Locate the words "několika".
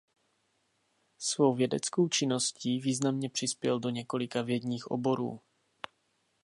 3.89-4.41